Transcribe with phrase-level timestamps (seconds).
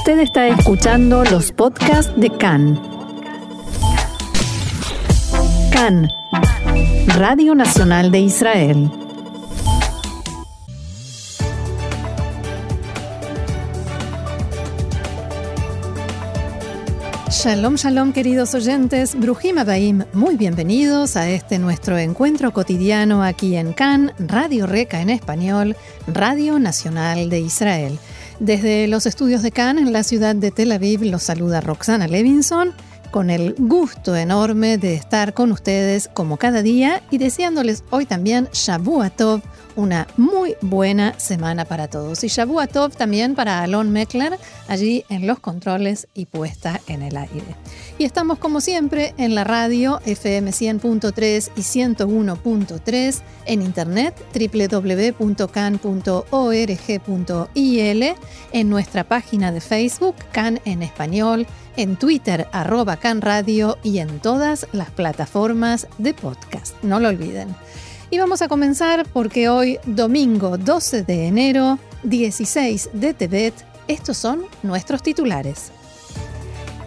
[0.00, 2.80] Usted está escuchando los podcasts de CAN.
[5.70, 6.08] CAN,
[7.18, 8.90] Radio Nacional de Israel.
[17.28, 19.14] Shalom, shalom, queridos oyentes.
[19.14, 25.10] Brujim Abaim, muy bienvenidos a este nuestro encuentro cotidiano aquí en CAN, Radio Reca en
[25.10, 25.76] español,
[26.06, 27.98] Radio Nacional de Israel.
[28.40, 32.72] Desde los estudios de Cannes en la ciudad de Tel Aviv los saluda Roxana Levinson
[33.10, 38.48] con el gusto enorme de estar con ustedes como cada día y deseándoles hoy también
[38.50, 39.42] Shabu Tov,
[39.76, 42.24] una muy buena semana para todos.
[42.24, 44.38] Y Shabu Tov también para Alon Meckler,
[44.68, 47.56] allí en los controles y puesta en el aire.
[47.98, 55.34] Y estamos como siempre en la radio FM 100.3 y 101.3, en internet www.can.org.il,
[58.52, 61.46] en nuestra página de Facebook, Can en Español,
[61.76, 66.74] en Twitter, arroba Can Radio y en todas las plataformas de podcast.
[66.82, 67.54] No lo olviden.
[68.12, 73.54] Y vamos a comenzar porque hoy, domingo 12 de enero, 16 de Tebet,
[73.86, 75.70] estos son nuestros titulares.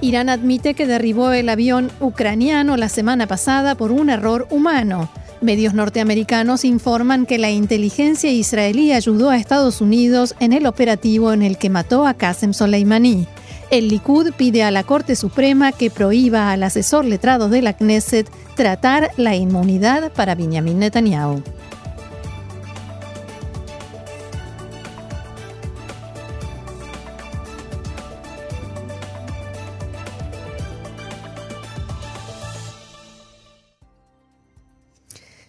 [0.02, 5.10] Irán admite que derribó el avión ucraniano la semana pasada por un error humano.
[5.40, 11.42] Medios norteamericanos informan que la inteligencia israelí ayudó a Estados Unidos en el operativo en
[11.42, 13.28] el que mató a Qasem Soleimani.
[13.74, 18.30] El Likud pide a la Corte Suprema que prohíba al asesor letrado de la Knesset
[18.56, 21.42] tratar la inmunidad para Benjamin Netanyahu.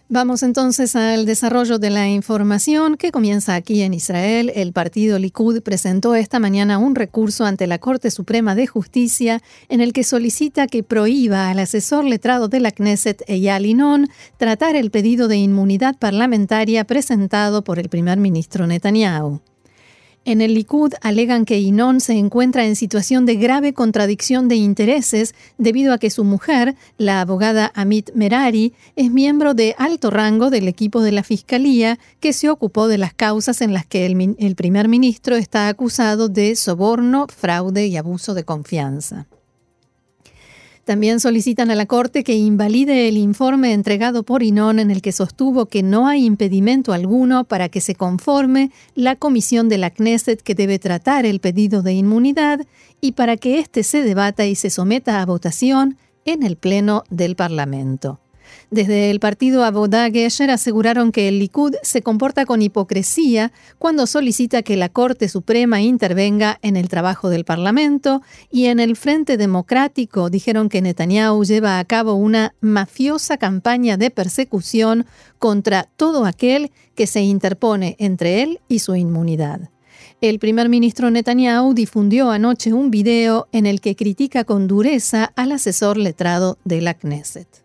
[0.07, 4.51] Vamos entonces al desarrollo de la información que comienza aquí en Israel.
[4.53, 9.81] El partido Likud presentó esta mañana un recurso ante la Corte Suprema de Justicia en
[9.81, 14.07] el que solicita que prohíba al asesor letrado de la Knesset, Eyal Inon,
[14.37, 19.41] tratar el pedido de inmunidad parlamentaria presentado por el primer ministro Netanyahu.
[20.27, 25.35] En el Likud alegan que Inon se encuentra en situación de grave contradicción de intereses
[25.59, 30.67] debido a que su mujer, la abogada Amit Merari, es miembro de alto rango del
[30.67, 34.55] equipo de la Fiscalía que se ocupó de las causas en las que el, el
[34.55, 39.27] primer ministro está acusado de soborno, fraude y abuso de confianza.
[40.85, 45.11] También solicitan a la Corte que invalide el informe entregado por Inón en el que
[45.11, 50.43] sostuvo que no hay impedimento alguno para que se conforme la comisión de la Knesset
[50.43, 52.67] que debe tratar el pedido de inmunidad
[53.01, 57.35] y para que éste se debata y se someta a votación en el Pleno del
[57.35, 58.19] Parlamento.
[58.71, 64.63] Desde el partido Abodá Gesher aseguraron que el Likud se comporta con hipocresía cuando solicita
[64.63, 68.21] que la Corte Suprema intervenga en el trabajo del Parlamento
[68.51, 74.09] y en el Frente Democrático dijeron que Netanyahu lleva a cabo una mafiosa campaña de
[74.09, 75.05] persecución
[75.37, 79.69] contra todo aquel que se interpone entre él y su inmunidad.
[80.21, 85.51] El primer ministro Netanyahu difundió anoche un video en el que critica con dureza al
[85.51, 87.64] asesor letrado de la Knesset.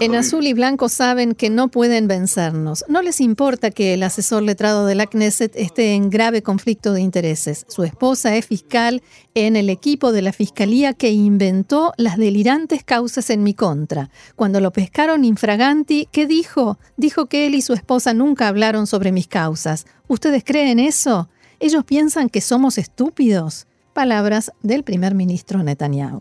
[0.00, 2.84] En azul y blanco saben que no pueden vencernos.
[2.88, 7.00] No les importa que el asesor letrado de la Knesset esté en grave conflicto de
[7.00, 7.64] intereses.
[7.68, 9.02] Su esposa es fiscal
[9.34, 14.10] en el equipo de la fiscalía que inventó las delirantes causas en mi contra.
[14.34, 16.78] Cuando lo pescaron infraganti, ¿qué dijo?
[16.96, 19.86] Dijo que él y su esposa nunca hablaron sobre mis causas.
[20.08, 21.28] ¿Ustedes creen eso?
[21.60, 23.68] ¿Ellos piensan que somos estúpidos?
[23.96, 26.20] Palabras del primer ministro Netanyahu.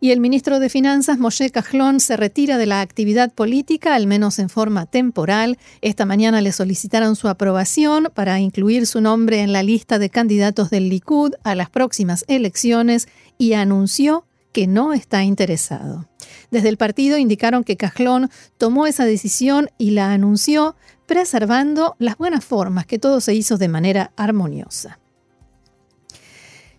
[0.00, 4.40] Y el ministro de Finanzas, Moshe Kahlon, se retira de la actividad política, al menos
[4.40, 5.56] en forma temporal.
[5.82, 10.68] Esta mañana le solicitaron su aprobación para incluir su nombre en la lista de candidatos
[10.68, 13.06] del Likud a las próximas elecciones
[13.38, 16.08] y anunció que no está interesado.
[16.50, 20.74] Desde el partido indicaron que Kahlon tomó esa decisión y la anunció
[21.06, 24.98] preservando las buenas formas, que todo se hizo de manera armoniosa.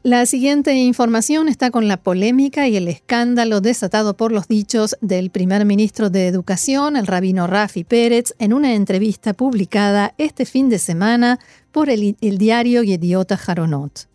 [0.03, 5.29] La siguiente información está con la polémica y el escándalo desatado por los dichos del
[5.29, 10.79] primer ministro de Educación, el rabino Rafi Pérez, en una entrevista publicada este fin de
[10.79, 11.39] semana
[11.73, 14.08] por el, diario Yediota Jaronot.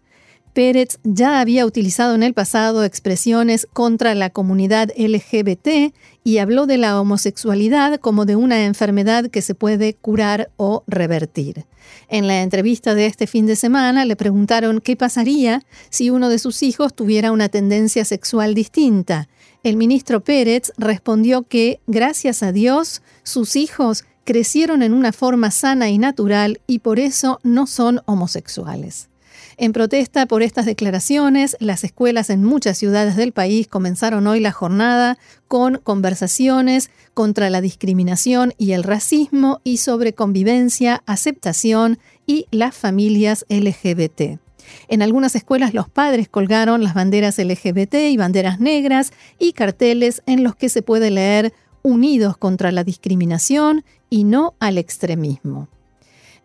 [0.54, 5.92] Pérez ya había utilizado en el pasado expresiones contra la comunidad LGBT
[6.22, 11.66] y habló de la homosexualidad como de una enfermedad que se puede curar o revertir.
[12.08, 16.38] En la entrevista de este fin de semana le preguntaron qué pasaría si uno de
[16.38, 19.28] sus hijos tuviera una tendencia sexual distinta.
[19.64, 25.90] El ministro Pérez respondió que, gracias a Dios, sus hijos crecieron en una forma sana
[25.90, 29.08] y natural y por eso no son homosexuales.
[29.56, 34.50] En protesta por estas declaraciones, las escuelas en muchas ciudades del país comenzaron hoy la
[34.50, 42.74] jornada con conversaciones contra la discriminación y el racismo y sobre convivencia, aceptación y las
[42.74, 44.40] familias LGBT.
[44.88, 50.42] En algunas escuelas los padres colgaron las banderas LGBT y banderas negras y carteles en
[50.42, 51.52] los que se puede leer
[51.82, 55.68] Unidos contra la discriminación y no al extremismo.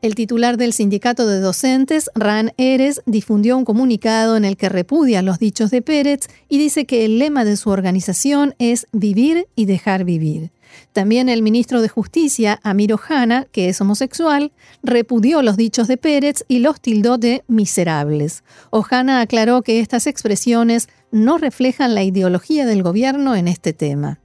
[0.02, 5.22] El titular del sindicato de docentes, Ran Eres, difundió un comunicado en el que repudia
[5.22, 9.66] los dichos de Pérez y dice que el lema de su organización es vivir y
[9.66, 10.52] dejar vivir.
[10.94, 14.54] También el ministro de Justicia, Amir Ohana, que es homosexual,
[14.84, 18.44] repudió los dichos de Pérez y los tildó de miserables.
[18.70, 24.19] Ohana aclaró que estas expresiones no reflejan la ideología del gobierno en este tema.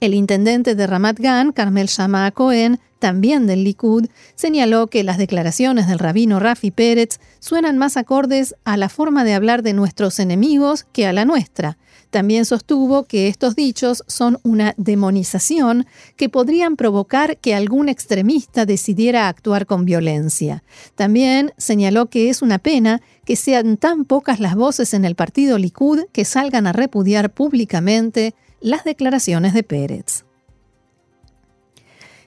[0.00, 5.88] El intendente de Ramat Gan, Carmel Shama Cohen, también del Likud, señaló que las declaraciones
[5.88, 10.86] del rabino Rafi Pérez suenan más acordes a la forma de hablar de nuestros enemigos
[10.92, 11.76] que a la nuestra.
[12.08, 15.86] También sostuvo que estos dichos son una demonización
[16.16, 20.64] que podrían provocar que algún extremista decidiera actuar con violencia.
[20.94, 25.58] También señaló que es una pena que sean tan pocas las voces en el partido
[25.58, 30.24] Likud que salgan a repudiar públicamente las declaraciones de Pérez.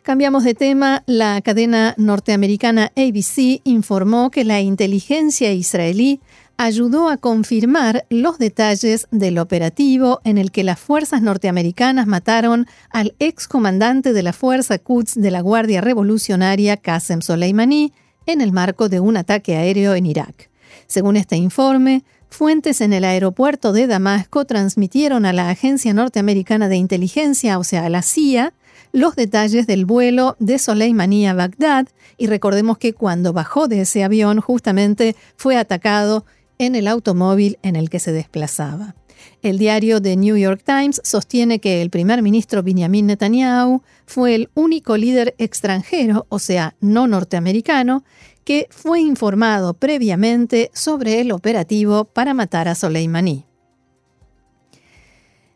[0.04, 1.04] Cambiamos de tema.
[1.06, 6.20] La cadena norteamericana ABC informó que la inteligencia israelí
[6.58, 13.16] ayudó a confirmar los detalles del operativo en el que las fuerzas norteamericanas mataron al
[13.20, 17.94] excomandante de la Fuerza Quds de la Guardia Revolucionaria Qasem Soleimani
[18.26, 20.50] en el marco de un ataque aéreo en Irak.
[20.88, 22.04] Según este informe,
[22.34, 27.86] Fuentes en el aeropuerto de Damasco transmitieron a la Agencia Norteamericana de Inteligencia, o sea,
[27.86, 28.54] a la CIA,
[28.92, 34.04] los detalles del vuelo de Soleimani a Bagdad y recordemos que cuando bajó de ese
[34.04, 36.26] avión justamente fue atacado
[36.58, 38.96] en el automóvil en el que se desplazaba.
[39.44, 44.50] El diario The New York Times sostiene que el primer ministro Benjamin Netanyahu fue el
[44.56, 48.04] único líder extranjero, o sea, no norteamericano,
[48.44, 53.46] que fue informado previamente sobre el operativo para matar a Soleimani.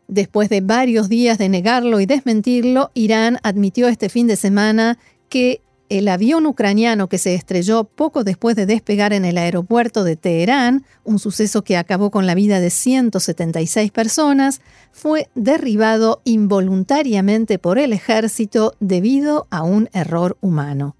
[0.06, 4.98] Después de varios días de negarlo y desmentirlo, Irán admitió este fin de semana
[5.28, 10.16] que el avión ucraniano que se estrelló poco después de despegar en el aeropuerto de
[10.16, 14.60] Teherán, un suceso que acabó con la vida de 176 personas,
[14.92, 20.96] fue derribado involuntariamente por el ejército debido a un error humano.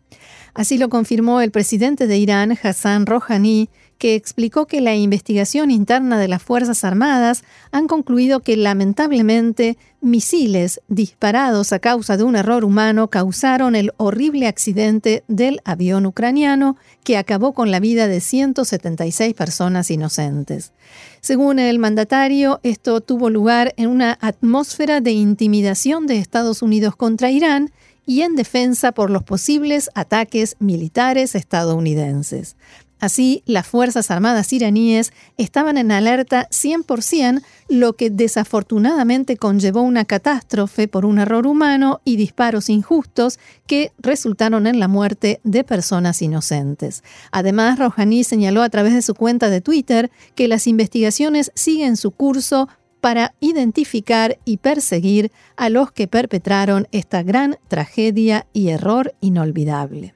[0.59, 6.19] Así lo confirmó el presidente de Irán, Hassan Rouhani, que explicó que la investigación interna
[6.19, 12.65] de las Fuerzas Armadas han concluido que lamentablemente misiles disparados a causa de un error
[12.65, 19.35] humano causaron el horrible accidente del avión ucraniano que acabó con la vida de 176
[19.35, 20.73] personas inocentes.
[21.21, 27.31] Según el mandatario, esto tuvo lugar en una atmósfera de intimidación de Estados Unidos contra
[27.31, 27.71] Irán
[28.09, 32.57] y en defensa por los posibles ataques militares estadounidenses.
[33.01, 40.89] Así, las Fuerzas Armadas iraníes estaban en alerta 100%, lo que desafortunadamente conllevó una catástrofe
[40.89, 47.05] por un error humano y disparos injustos que resultaron en la muerte de personas inocentes.
[47.31, 52.11] Además, Rouhani señaló a través de su cuenta de Twitter que las investigaciones siguen su
[52.13, 60.15] curso para identificar y perseguir a los que perpetraron esta gran tragedia y error inolvidable.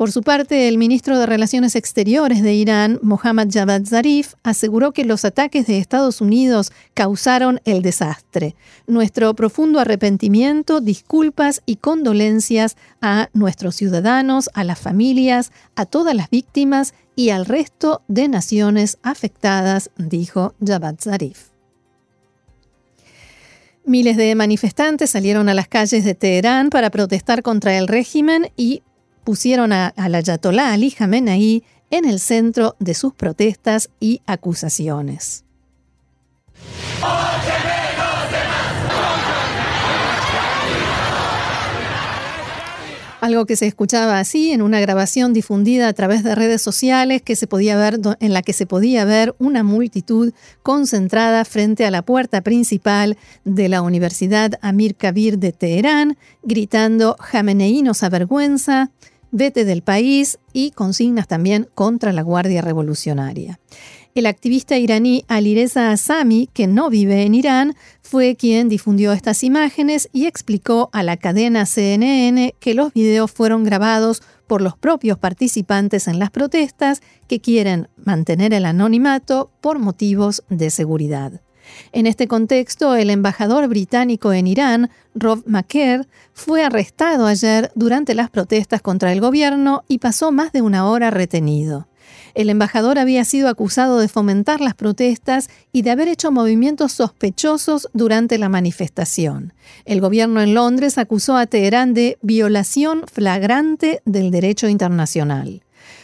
[0.00, 5.04] Por su parte, el ministro de Relaciones Exteriores de Irán, Mohammad Javad Zarif, aseguró que
[5.04, 8.56] los ataques de Estados Unidos causaron el desastre.
[8.86, 16.30] Nuestro profundo arrepentimiento, disculpas y condolencias a nuestros ciudadanos, a las familias, a todas las
[16.30, 21.49] víctimas y al resto de naciones afectadas, dijo Javad Zarif.
[23.84, 28.82] Miles de manifestantes salieron a las calles de Teherán para protestar contra el régimen y
[29.24, 35.44] pusieron a, al ayatolá Ali Khamenei en el centro de sus protestas y acusaciones.
[43.20, 47.36] Algo que se escuchaba así en una grabación difundida a través de redes sociales que
[47.36, 52.00] se podía ver, en la que se podía ver una multitud concentrada frente a la
[52.00, 58.90] puerta principal de la Universidad Amir Kabir de Teherán, gritando Jamenei nos avergüenza,
[59.30, 63.60] vete del país y consignas también contra la Guardia Revolucionaria.
[64.16, 70.08] El activista iraní Alireza Asami, que no vive en Irán, fue quien difundió estas imágenes
[70.12, 76.08] y explicó a la cadena CNN que los videos fueron grabados por los propios participantes
[76.08, 81.40] en las protestas que quieren mantener el anonimato por motivos de seguridad.
[81.92, 88.28] En este contexto, el embajador británico en Irán, Rob McKer, fue arrestado ayer durante las
[88.28, 91.86] protestas contra el gobierno y pasó más de una hora retenido.
[92.34, 97.88] El embajador había sido acusado de fomentar las protestas y de haber hecho movimientos sospechosos
[97.92, 99.52] durante la manifestación.
[99.84, 105.62] El gobierno en Londres acusó a Teherán de violación flagrante del derecho internacional.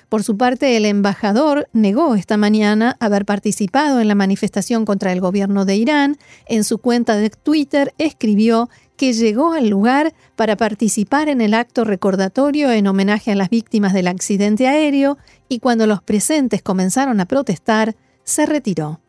[0.08, 5.20] Por su parte, el embajador negó esta mañana haber participado en la manifestación contra el
[5.20, 6.16] gobierno de Irán.
[6.46, 11.84] En su cuenta de Twitter escribió que llegó al lugar para participar en el acto
[11.84, 17.26] recordatorio en homenaje a las víctimas del accidente aéreo y cuando los presentes comenzaron a
[17.26, 19.00] protestar, se retiró.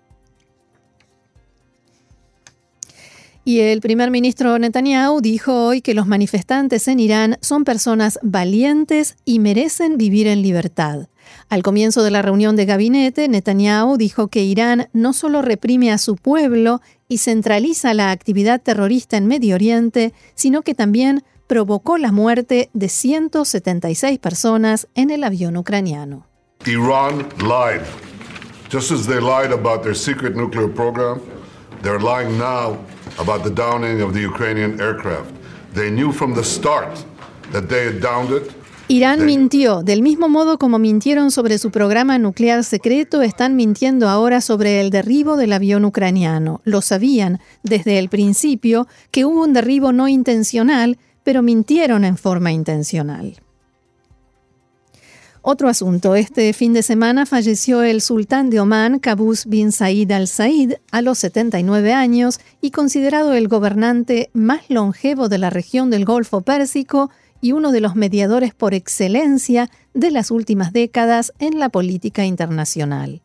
[3.48, 9.16] Y el primer ministro Netanyahu dijo hoy que los manifestantes en Irán son personas valientes
[9.24, 11.08] y merecen vivir en libertad.
[11.48, 15.98] Al comienzo de la reunión de gabinete, Netanyahu dijo que Irán no solo reprime a
[15.98, 22.12] su pueblo y centraliza la actividad terrorista en Medio Oriente, sino que también provocó la
[22.12, 26.28] muerte de 176 personas en el avión ucraniano.
[26.66, 27.82] Iran lied.
[28.70, 31.22] Just as they lied about their secret nuclear program,
[31.82, 32.78] they're lying now
[33.18, 35.32] about the downing of the Ukrainian aircraft.
[35.74, 37.06] They knew from the start
[37.54, 38.52] that they had downed it.
[38.90, 44.40] Irán mintió, del mismo modo como mintieron sobre su programa nuclear secreto, están mintiendo ahora
[44.40, 46.62] sobre el derribo del avión ucraniano.
[46.64, 52.54] Lo sabían desde el principio que hubo un derribo no intencional, pero mintieron en forma
[52.54, 53.36] intencional.
[55.42, 56.16] Otro asunto.
[56.16, 61.20] Este fin de semana falleció el sultán de Omán, Qaboos bin Said al-Said, a los
[61.20, 67.52] 79 años y considerado el gobernante más longevo de la región del Golfo Pérsico y
[67.52, 73.22] uno de los mediadores por excelencia de las últimas décadas en la política internacional.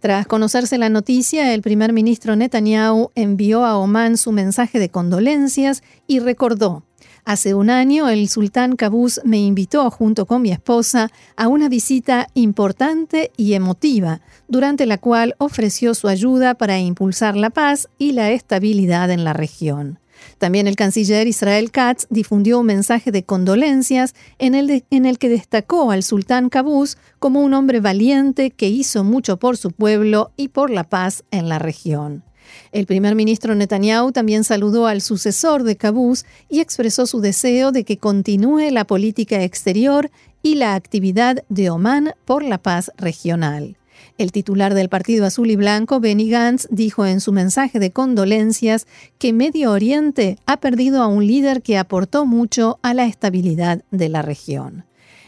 [0.00, 5.82] Tras conocerse la noticia, el primer ministro Netanyahu envió a Omán su mensaje de condolencias
[6.06, 6.84] y recordó
[7.26, 12.26] Hace un año el sultán Qaboos me invitó junto con mi esposa a una visita
[12.34, 18.30] importante y emotiva, durante la cual ofreció su ayuda para impulsar la paz y la
[18.30, 20.00] estabilidad en la región.
[20.38, 26.02] También el canciller Israel Katz difundió un mensaje de condolencias en el, que destacó al
[26.02, 30.84] sultán Qaboos como un hombre valiente que hizo mucho por su pueblo y por la
[30.84, 32.24] paz en la región.
[32.72, 37.84] El primer ministro Netanyahu también saludó al sucesor de Qaboos y expresó su deseo de
[37.84, 40.10] que continúe la política exterior
[40.42, 43.76] y la actividad de Omán por la paz regional.
[44.18, 48.86] El titular del Partido Azul y Blanco, Benny Gantz, dijo en su mensaje de condolencias
[49.18, 54.08] que Medio Oriente ha perdido a un líder que aportó mucho a la estabilidad de
[54.08, 54.84] la región.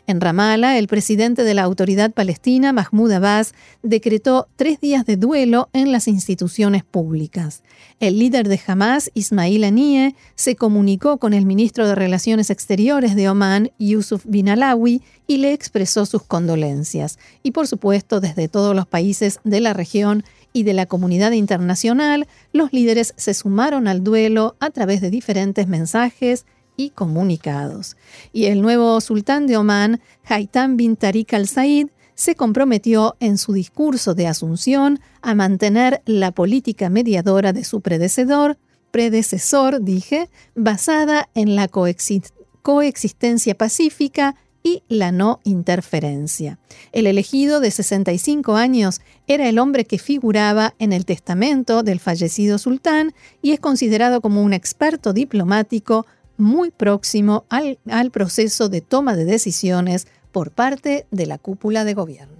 [0.09, 5.69] En Ramallah, el presidente de la autoridad palestina, Mahmoud Abbas, decretó tres días de duelo
[5.73, 7.65] en las instituciones públicas.
[7.99, 13.29] El líder de Hamas, Ismail Haniyeh, se comunicó con el ministro de Relaciones Exteriores de
[13.29, 17.19] Omán, Yusuf bin Alawi, y le expresó sus condolencias.
[17.43, 20.23] Y por supuesto, desde todos los países de la región
[20.53, 25.67] y de la comunidad internacional, los líderes se sumaron al duelo a través de diferentes
[25.67, 27.97] mensajes, y comunicados.
[28.33, 34.15] Y el nuevo sultán de Omán, Haitham bin Tariq al-Said, se comprometió en su discurso
[34.15, 38.59] de asunción a mantener la política mediadora de su predecesor,
[38.91, 44.35] predecesor, dije, basada en la coexistencia pacífica
[44.67, 46.59] y la no interferencia.
[46.91, 52.59] El elegido de 65 años era el hombre que figuraba en el testamento del fallecido
[52.59, 56.05] sultán y es considerado como un experto diplomático
[56.37, 61.95] muy próximo al, al proceso de toma de decisiones por parte de la cúpula de
[61.95, 62.36] gobierno.